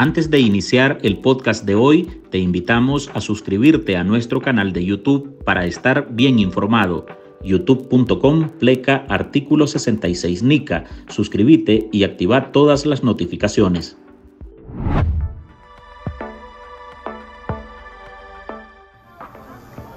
[0.00, 4.84] Antes de iniciar el podcast de hoy, te invitamos a suscribirte a nuestro canal de
[4.84, 7.04] YouTube para estar bien informado.
[7.42, 10.84] youtube.com pleca artículo 66 NICA.
[11.08, 13.96] Suscríbete y activa todas las notificaciones.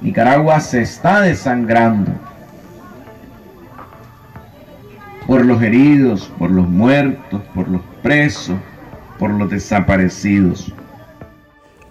[0.02, 2.12] Nicaragua se está desangrando
[5.28, 8.58] por los heridos, por los muertos, por los presos,
[9.22, 10.74] por los desaparecidos.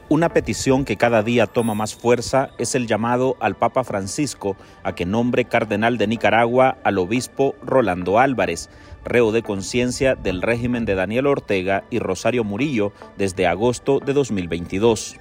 [0.09, 4.97] Una petición que cada día toma más fuerza es el llamado al Papa Francisco a
[4.97, 8.69] que nombre cardenal de Nicaragua al obispo Rolando Álvarez,
[9.05, 15.21] reo de conciencia del régimen de Daniel Ortega y Rosario Murillo desde agosto de 2022.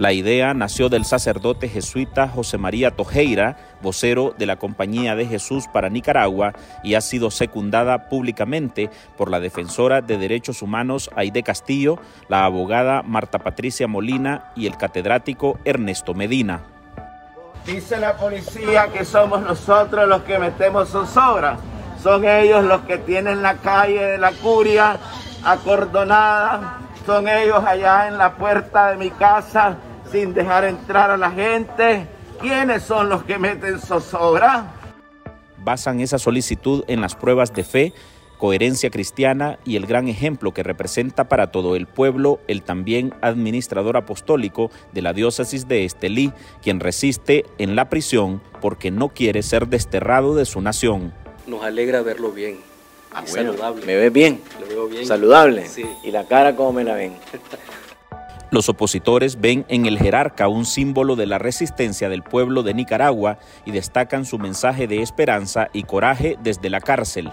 [0.00, 5.66] La idea nació del sacerdote jesuita José María Tojeira, vocero de la Compañía de Jesús
[5.70, 11.98] para Nicaragua, y ha sido secundada públicamente por la defensora de derechos humanos Aide Castillo,
[12.30, 16.62] la abogada Marta Patricia Molina y el catedrático Ernesto Medina.
[17.66, 21.58] Dice la policía que somos nosotros los que metemos zozobra.
[22.02, 24.96] Son ellos los que tienen la calle de la curia
[25.44, 26.78] acordonada.
[27.04, 29.76] Son ellos allá en la puerta de mi casa
[30.10, 32.06] sin dejar entrar a la gente.
[32.40, 34.72] ¿Quiénes son los que meten zozobra?
[35.58, 37.92] Basan esa solicitud en las pruebas de fe,
[38.38, 43.98] coherencia cristiana y el gran ejemplo que representa para todo el pueblo el también administrador
[43.98, 49.68] apostólico de la diócesis de Estelí, quien resiste en la prisión porque no quiere ser
[49.68, 51.12] desterrado de su nación.
[51.46, 52.58] Nos alegra verlo bien.
[53.12, 53.84] Ah, saludable.
[53.84, 54.40] ¿Me ves bien?
[54.60, 55.04] Lo veo bien.
[55.04, 55.66] Saludable.
[55.66, 55.84] Sí.
[56.04, 57.12] ¿Y la cara cómo me la ven?
[58.50, 63.38] Los opositores ven en el jerarca un símbolo de la resistencia del pueblo de Nicaragua
[63.64, 67.30] y destacan su mensaje de esperanza y coraje desde la cárcel.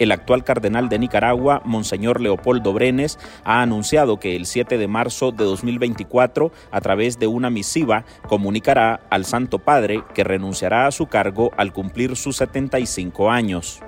[0.00, 5.30] El actual cardenal de Nicaragua, Monseñor Leopoldo Brenes, ha anunciado que el 7 de marzo
[5.30, 11.06] de 2024, a través de una misiva, comunicará al Santo Padre que renunciará a su
[11.06, 13.80] cargo al cumplir sus 75 años.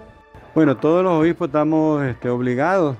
[0.55, 2.97] Bueno, todos los obispos estamos este, obligados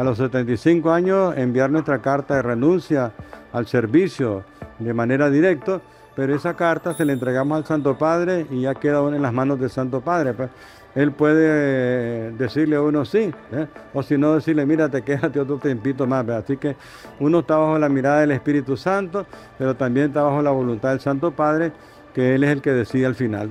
[0.00, 3.12] a los 75 años enviar nuestra carta de renuncia
[3.52, 4.44] al servicio
[4.78, 5.82] de manera directa,
[6.16, 9.60] pero esa carta se la entregamos al Santo Padre y ya queda en las manos
[9.60, 10.32] del Santo Padre.
[10.32, 10.48] Pues.
[10.94, 13.66] Él puede decirle a uno sí, ¿eh?
[13.92, 16.26] o si no decirle, mira, te quédate otro tiempito más.
[16.30, 16.76] Así que
[17.18, 19.26] uno está bajo la mirada del Espíritu Santo,
[19.58, 21.72] pero también está bajo la voluntad del Santo Padre,
[22.14, 23.50] que Él es el que decide al final.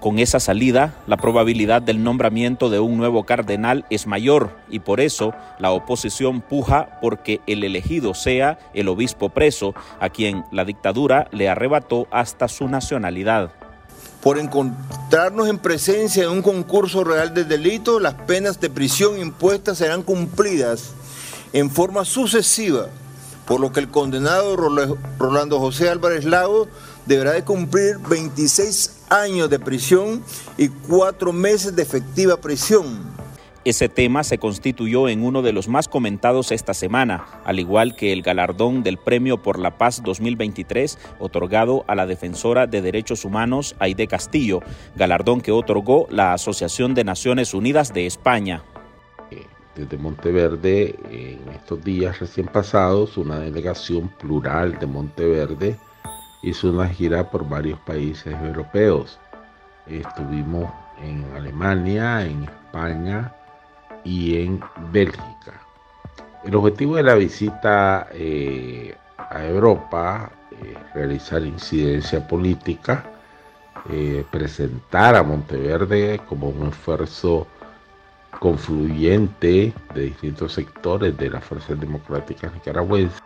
[0.00, 4.98] Con esa salida, la probabilidad del nombramiento de un nuevo cardenal es mayor y por
[4.98, 11.28] eso la oposición puja porque el elegido sea el obispo preso, a quien la dictadura
[11.32, 13.52] le arrebató hasta su nacionalidad.
[14.22, 19.76] Por encontrarnos en presencia de un concurso real de delito, las penas de prisión impuestas
[19.76, 20.94] serán cumplidas
[21.52, 22.86] en forma sucesiva,
[23.46, 24.56] por lo que el condenado
[25.18, 26.68] Rolando José Álvarez Lago
[27.10, 30.22] deberá de cumplir 26 años de prisión
[30.56, 33.00] y cuatro meses de efectiva prisión.
[33.64, 38.12] Ese tema se constituyó en uno de los más comentados esta semana, al igual que
[38.12, 43.74] el galardón del Premio por la Paz 2023 otorgado a la defensora de derechos humanos
[43.80, 44.60] Aide Castillo,
[44.94, 48.62] galardón que otorgó la Asociación de Naciones Unidas de España.
[49.74, 55.76] Desde Monteverde, en estos días recién pasados, una delegación plural de Monteverde
[56.42, 59.18] hizo una gira por varios países europeos.
[59.86, 60.70] Estuvimos
[61.02, 63.32] en Alemania, en España
[64.04, 64.60] y en
[64.92, 65.60] Bélgica.
[66.44, 73.04] El objetivo de la visita eh, a Europa es realizar incidencia política,
[73.90, 77.46] eh, presentar a Monteverde como un esfuerzo
[78.38, 83.20] confluyente de distintos sectores de las fuerzas democráticas nicaragüenses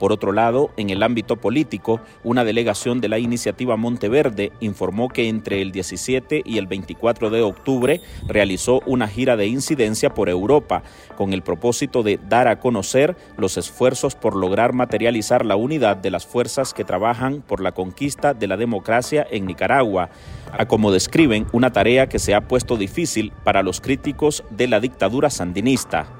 [0.00, 5.28] por otro lado, en el ámbito político, una delegación de la iniciativa Monteverde informó que
[5.28, 10.82] entre el 17 y el 24 de octubre realizó una gira de incidencia por Europa
[11.18, 16.10] con el propósito de dar a conocer los esfuerzos por lograr materializar la unidad de
[16.10, 20.08] las fuerzas que trabajan por la conquista de la democracia en Nicaragua,
[20.50, 24.80] a como describen una tarea que se ha puesto difícil para los críticos de la
[24.80, 26.19] dictadura sandinista.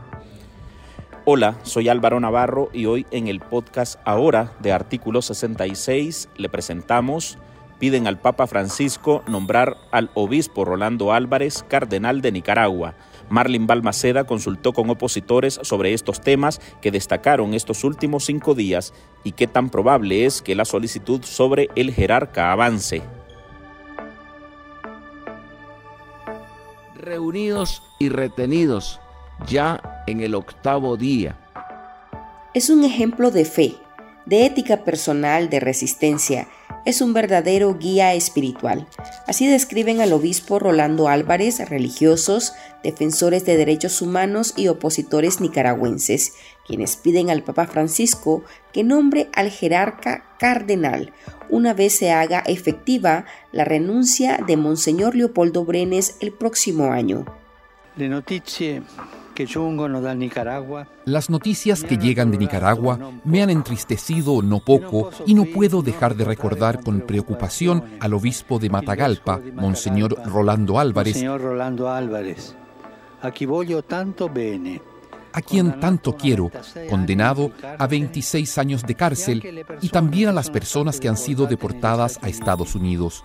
[1.27, 7.37] Hola, soy Álvaro Navarro y hoy en el podcast Ahora de Artículo 66 le presentamos
[7.79, 12.95] piden al Papa Francisco nombrar al obispo Rolando Álvarez, cardenal de Nicaragua.
[13.29, 19.33] Marlin Balmaceda consultó con opositores sobre estos temas que destacaron estos últimos cinco días y
[19.33, 23.03] qué tan probable es que la solicitud sobre el jerarca avance.
[26.95, 29.01] reunidos y retenidos
[29.47, 31.37] ya en el octavo día.
[32.55, 33.75] Es un ejemplo de fe,
[34.27, 36.49] de ética personal, de resistencia.
[36.85, 38.87] Es un verdadero guía espiritual.
[39.27, 42.53] Así describen al obispo Rolando Álvarez, religiosos,
[42.83, 46.33] defensores de derechos humanos y opositores nicaragüenses,
[46.67, 51.13] quienes piden al Papa Francisco que nombre al jerarca cardenal
[51.51, 57.27] una vez se haga efectiva la renuncia de Monseñor Leopoldo Brenes el próximo año.
[61.05, 66.15] Las noticias que llegan de Nicaragua me han entristecido no poco y no puedo dejar
[66.17, 71.23] de recordar con preocupación al obispo de Matagalpa, Monseñor Rolando Álvarez,
[75.33, 76.51] a quien tanto quiero,
[76.89, 82.19] condenado a 26 años de cárcel, y también a las personas que han sido deportadas
[82.23, 83.25] a Estados Unidos.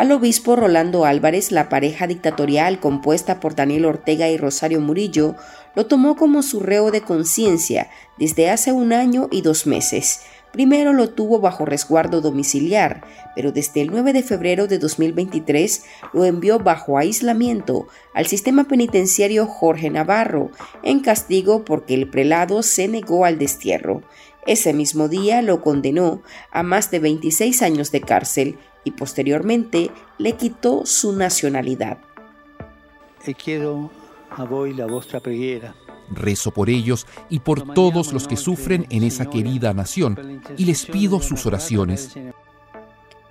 [0.00, 5.36] Al obispo Rolando Álvarez, la pareja dictatorial compuesta por Daniel Ortega y Rosario Murillo,
[5.74, 10.22] lo tomó como su reo de conciencia desde hace un año y dos meses.
[10.52, 13.02] Primero lo tuvo bajo resguardo domiciliar,
[13.36, 19.44] pero desde el 9 de febrero de 2023 lo envió bajo aislamiento al sistema penitenciario
[19.44, 20.50] Jorge Navarro,
[20.82, 24.00] en castigo porque el prelado se negó al destierro.
[24.46, 30.36] Ese mismo día lo condenó a más de 26 años de cárcel y posteriormente le
[30.36, 31.98] quitó su nacionalidad.
[33.42, 33.90] Quiero
[34.30, 35.20] a la vostra
[36.12, 40.86] Rezo por ellos y por todos los que sufren en esa querida nación y les
[40.86, 42.16] pido sus oraciones.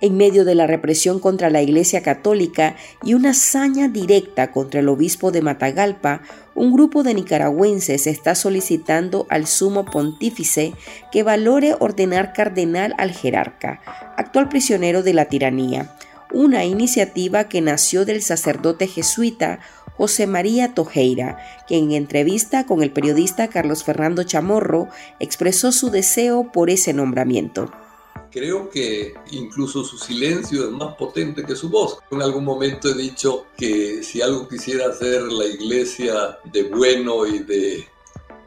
[0.00, 4.88] En medio de la represión contra la Iglesia Católica y una hazaña directa contra el
[4.88, 6.22] obispo de Matagalpa,
[6.54, 10.72] un grupo de nicaragüenses está solicitando al sumo pontífice
[11.12, 13.80] que valore ordenar cardenal al jerarca,
[14.16, 15.94] actual prisionero de la tiranía,
[16.32, 19.60] una iniciativa que nació del sacerdote jesuita
[19.96, 21.36] José María Tojeira,
[21.68, 24.88] que en entrevista con el periodista Carlos Fernando Chamorro
[25.18, 27.70] expresó su deseo por ese nombramiento.
[28.30, 31.98] Creo que incluso su silencio es más potente que su voz.
[32.10, 37.40] En algún momento he dicho que si algo quisiera hacer la iglesia de bueno y
[37.40, 37.88] de,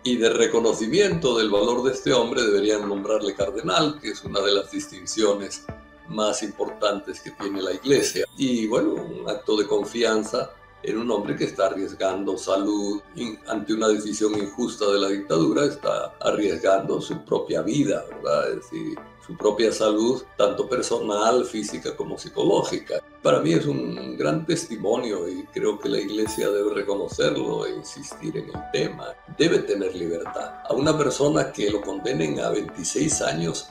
[0.04, 4.54] y de reconocimiento del valor de este hombre, deberían nombrarle cardenal, que es una de
[4.54, 5.66] las distinciones
[6.08, 8.26] más importantes que tiene la iglesia.
[8.38, 10.52] Y bueno, un acto de confianza
[10.84, 13.02] en un hombre que está arriesgando salud
[13.48, 18.50] ante una decisión injusta de la dictadura, está arriesgando su propia vida, ¿verdad?
[18.50, 23.02] Es decir, su propia salud, tanto personal, física como psicológica.
[23.22, 28.38] Para mí es un gran testimonio y creo que la iglesia debe reconocerlo e insistir
[28.38, 29.16] en el tema.
[29.38, 30.56] Debe tener libertad.
[30.68, 33.70] A una persona que lo condenen a 26 años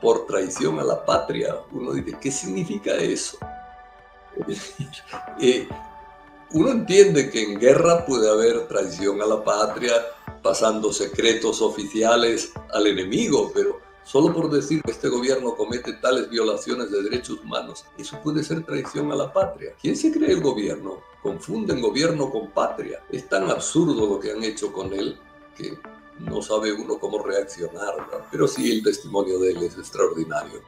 [0.00, 3.38] por traición a la patria, uno dice, ¿qué significa eso?
[5.40, 5.68] eh,
[6.52, 9.92] uno entiende que en guerra puede haber traición a la patria,
[10.42, 16.90] pasando secretos oficiales al enemigo, pero solo por decir que este gobierno comete tales violaciones
[16.90, 19.74] de derechos humanos, eso puede ser traición a la patria.
[19.82, 21.02] ¿Quién se cree el gobierno?
[21.22, 23.02] Confunden gobierno con patria.
[23.10, 25.18] Es tan absurdo lo que han hecho con él
[25.56, 25.76] que
[26.20, 27.94] no sabe uno cómo reaccionar,
[28.30, 30.60] pero sí el testimonio de él es extraordinario.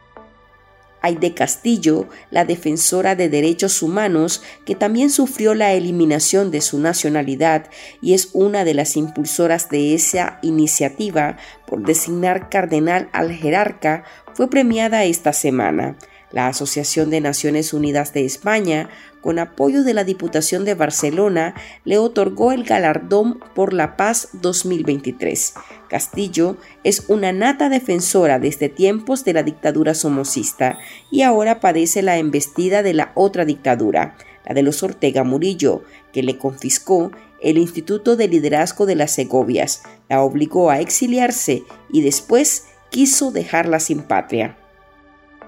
[1.01, 7.71] Aide Castillo, la defensora de derechos humanos, que también sufrió la eliminación de su nacionalidad
[8.01, 14.51] y es una de las impulsoras de esa iniciativa por designar cardenal al jerarca, fue
[14.51, 15.97] premiada esta semana.
[16.31, 21.99] La Asociación de Naciones Unidas de España, con apoyo de la Diputación de Barcelona, le
[21.99, 25.55] otorgó el galardón por la paz 2023.
[25.89, 30.79] Castillo es una nata defensora desde tiempos de la dictadura somocista
[31.11, 35.83] y ahora padece la embestida de la otra dictadura, la de los Ortega Murillo,
[36.13, 37.11] que le confiscó
[37.41, 43.81] el Instituto de Liderazgo de las Segovias, la obligó a exiliarse y después quiso dejarla
[43.81, 44.57] sin patria.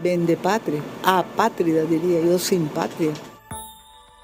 [0.03, 3.13] Vende patria, apátrida diría yo, sin patria.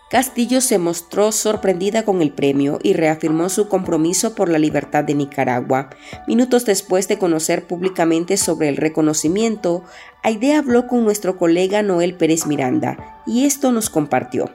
[0.08, 5.14] Castillo se mostró sorprendida con el premio y reafirmó su compromiso por la libertad de
[5.14, 5.90] Nicaragua.
[6.28, 9.82] Minutos después de conocer públicamente sobre el reconocimiento,
[10.22, 14.54] Aide habló con nuestro colega Noel Pérez Miranda y esto nos compartió.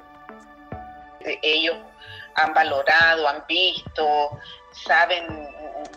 [1.42, 1.76] Ellos
[2.36, 4.40] han valorado, han visto,
[4.72, 5.26] saben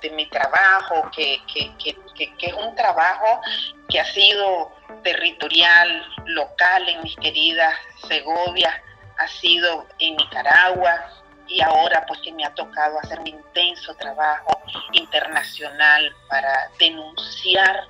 [0.03, 1.39] de mi trabajo, que,
[1.79, 1.97] que,
[2.41, 3.41] es un trabajo
[3.89, 4.73] que ha sido
[5.05, 7.73] territorial, local en mis queridas
[8.09, 8.83] Segovia,
[9.19, 11.11] ha sido en Nicaragua
[11.47, 14.61] y ahora pues que me ha tocado hacer un intenso trabajo
[14.93, 17.87] internacional para denunciar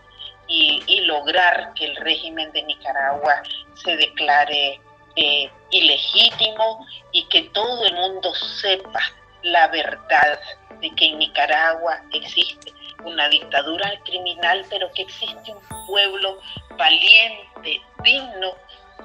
[0.47, 3.43] y, y lograr que el régimen de Nicaragua
[3.75, 4.81] se declare
[5.17, 9.01] eh, ilegítimo y que todo el mundo sepa
[9.43, 10.41] la verdad
[10.81, 12.73] de que en Nicaragua existe
[13.05, 16.41] una dictadura criminal, pero que existe un pueblo
[16.77, 18.55] valiente, digno,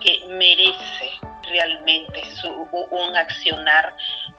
[0.02, 1.12] que merece
[1.50, 2.24] realmente
[2.92, 3.96] un accionar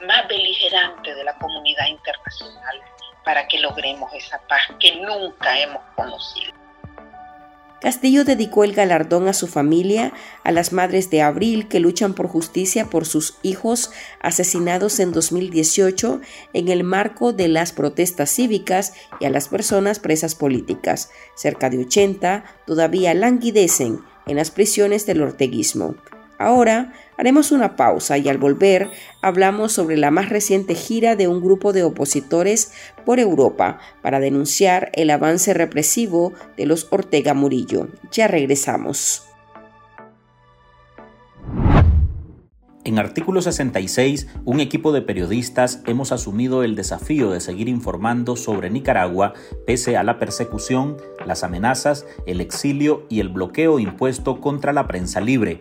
[0.07, 2.81] más beligerante de la comunidad internacional
[3.25, 6.61] para que logremos esa paz que nunca hemos conocido.
[7.81, 10.13] Castillo dedicó el galardón a su familia,
[10.45, 13.91] a las madres de Abril que luchan por justicia por sus hijos
[14.21, 16.21] asesinados en 2018
[16.53, 21.11] en el marco de las protestas cívicas y a las personas presas políticas.
[21.35, 25.95] Cerca de 80 todavía languidecen en las prisiones del orteguismo.
[26.41, 28.89] Ahora haremos una pausa y al volver
[29.21, 32.73] hablamos sobre la más reciente gira de un grupo de opositores
[33.05, 37.89] por Europa para denunciar el avance represivo de los Ortega Murillo.
[38.11, 39.27] Ya regresamos.
[42.85, 48.71] En artículo 66, un equipo de periodistas hemos asumido el desafío de seguir informando sobre
[48.71, 49.35] Nicaragua
[49.67, 55.21] pese a la persecución, las amenazas, el exilio y el bloqueo impuesto contra la prensa
[55.21, 55.61] libre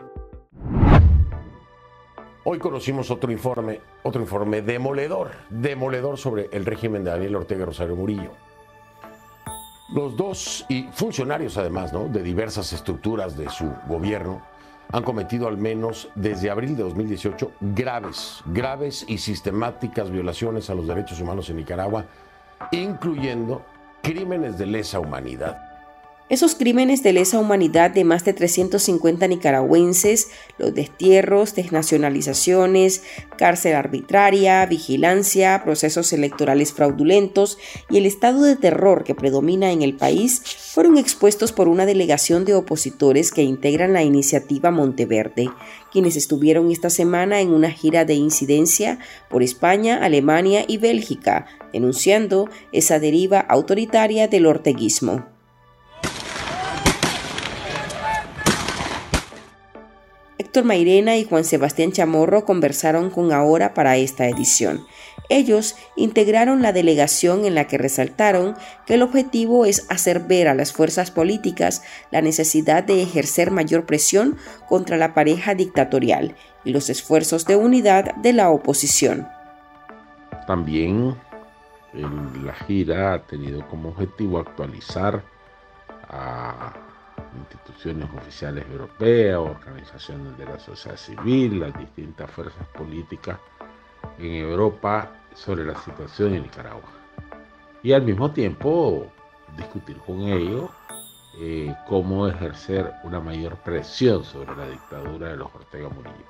[2.43, 7.95] Hoy conocimos otro informe, otro informe demoledor, demoledor sobre el régimen de Daniel Ortega Rosario
[7.95, 8.31] Murillo.
[9.93, 12.07] Los dos, y funcionarios además, ¿no?
[12.07, 14.41] de diversas estructuras de su gobierno,
[14.91, 20.87] han cometido al menos desde abril de 2018 graves, graves y sistemáticas violaciones a los
[20.87, 22.05] derechos humanos en Nicaragua,
[22.71, 23.61] incluyendo
[24.01, 25.70] crímenes de lesa humanidad.
[26.31, 33.03] Esos crímenes de lesa humanidad de más de 350 nicaragüenses, los destierros, desnacionalizaciones,
[33.37, 37.57] cárcel arbitraria, vigilancia, procesos electorales fraudulentos
[37.89, 42.45] y el estado de terror que predomina en el país, fueron expuestos por una delegación
[42.45, 45.49] de opositores que integran la iniciativa Monteverde,
[45.91, 52.49] quienes estuvieron esta semana en una gira de incidencia por España, Alemania y Bélgica, denunciando
[52.71, 55.30] esa deriva autoritaria del orteguismo.
[60.51, 64.85] Héctor Mairena y Juan Sebastián Chamorro conversaron con Ahora para esta edición.
[65.29, 68.55] Ellos integraron la delegación en la que resaltaron
[68.85, 73.85] que el objetivo es hacer ver a las fuerzas políticas la necesidad de ejercer mayor
[73.85, 74.35] presión
[74.67, 79.29] contra la pareja dictatorial y los esfuerzos de unidad de la oposición.
[80.47, 81.15] También
[81.93, 85.23] la gira ha tenido como objetivo actualizar
[86.09, 86.73] a
[87.35, 93.39] instituciones oficiales europeas, organizaciones de la sociedad civil, las distintas fuerzas políticas
[94.17, 96.89] en Europa sobre la situación en Nicaragua.
[97.83, 99.07] Y al mismo tiempo
[99.57, 100.69] discutir con ellos
[101.39, 106.25] eh, cómo ejercer una mayor presión sobre la dictadura de los Ortega Murillo.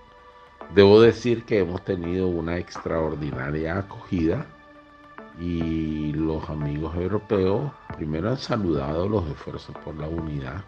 [0.74, 4.46] Debo decir que hemos tenido una extraordinaria acogida
[5.40, 10.64] y los amigos europeos primero han saludado los esfuerzos por la unidad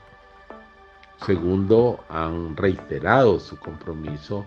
[1.26, 4.46] Segundo, han reiterado su compromiso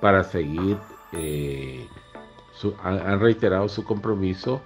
[0.00, 0.76] para seguir,
[1.12, 1.86] eh,
[2.82, 4.60] han, reiterado su compromiso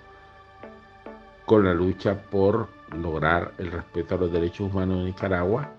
[1.44, 5.72] con la lucha por lograr el respeto a los derechos humanos en Nicaragua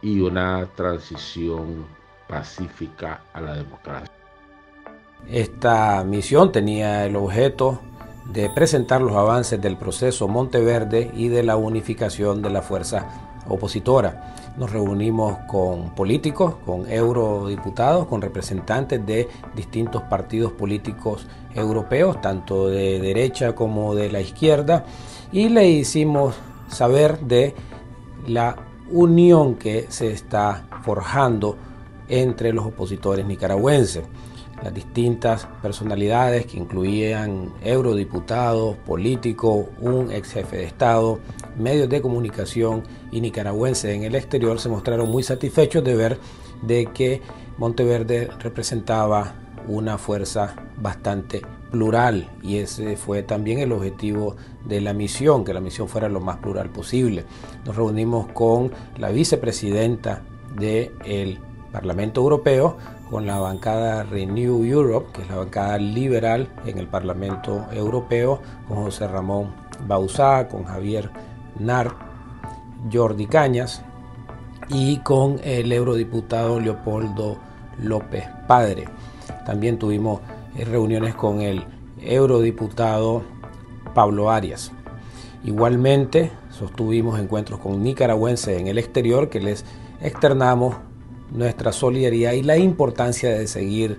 [0.00, 1.84] y una transición
[2.28, 4.12] pacífica a la democracia.
[5.28, 7.80] Esta misión tenía el objeto
[8.32, 14.34] de presentar los avances del proceso Monteverde y de la unificación de la fuerza opositora.
[14.56, 23.00] Nos reunimos con políticos, con eurodiputados, con representantes de distintos partidos políticos europeos, tanto de
[23.00, 24.84] derecha como de la izquierda,
[25.32, 26.34] y le hicimos
[26.68, 27.54] saber de
[28.26, 28.56] la
[28.90, 31.56] unión que se está forjando
[32.08, 34.04] entre los opositores nicaragüenses.
[34.62, 41.18] Las distintas personalidades que incluían eurodiputados, políticos, un ex jefe de Estado,
[41.58, 46.18] medios de comunicación y nicaragüenses en el exterior se mostraron muy satisfechos de ver
[46.62, 47.22] de que
[47.58, 49.34] Monteverde representaba
[49.68, 55.60] una fuerza bastante plural y ese fue también el objetivo de la misión, que la
[55.60, 57.24] misión fuera lo más plural posible.
[57.64, 60.22] Nos reunimos con la vicepresidenta
[60.54, 61.38] del
[61.72, 62.76] Parlamento Europeo,
[63.12, 68.84] con la bancada Renew Europe, que es la bancada liberal en el Parlamento Europeo, con
[68.84, 69.52] José Ramón
[69.86, 71.10] Bauzá, con Javier
[71.58, 71.94] Nart,
[72.90, 73.82] Jordi Cañas
[74.70, 77.36] y con el eurodiputado Leopoldo
[77.82, 78.86] López Padre.
[79.44, 80.22] También tuvimos
[80.56, 81.66] eh, reuniones con el
[82.00, 83.24] eurodiputado
[83.94, 84.72] Pablo Arias.
[85.44, 89.66] Igualmente sostuvimos encuentros con nicaragüenses en el exterior que les
[90.00, 90.76] externamos
[91.32, 93.98] nuestra solidaridad y la importancia de seguir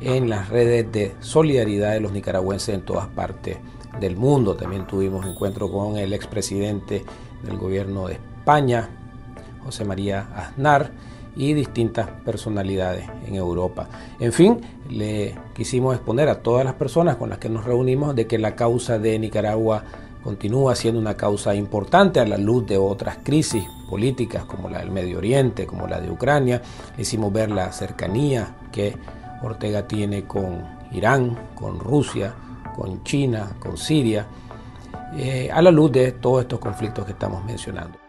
[0.00, 3.58] en las redes de solidaridad de los nicaragüenses en todas partes
[4.00, 4.54] del mundo.
[4.54, 7.04] También tuvimos encuentro con el expresidente
[7.42, 8.88] del gobierno de España,
[9.64, 10.92] José María Aznar,
[11.38, 13.88] y distintas personalidades en Europa.
[14.18, 14.60] En fin,
[14.90, 18.56] le quisimos exponer a todas las personas con las que nos reunimos de que la
[18.56, 19.84] causa de Nicaragua
[20.22, 24.90] continúa siendo una causa importante a la luz de otras crisis políticas como la del
[24.90, 26.62] Medio Oriente, como la de Ucrania.
[26.96, 28.96] Hicimos ver la cercanía que
[29.42, 32.34] Ortega tiene con Irán, con Rusia,
[32.76, 34.26] con China, con Siria,
[35.16, 38.07] eh, a la luz de todos estos conflictos que estamos mencionando.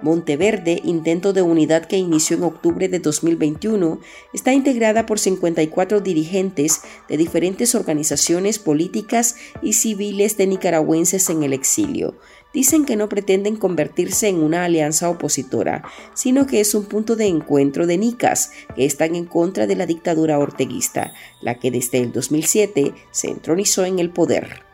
[0.00, 4.00] Monteverde, intento de unidad que inició en octubre de 2021,
[4.32, 11.52] está integrada por 54 dirigentes de diferentes organizaciones políticas y civiles de nicaragüenses en el
[11.52, 12.14] exilio.
[12.54, 15.82] Dicen que no pretenden convertirse en una alianza opositora,
[16.14, 19.86] sino que es un punto de encuentro de nicas que están en contra de la
[19.86, 21.12] dictadura orteguista,
[21.42, 24.67] la que desde el 2007 se entronizó en el poder.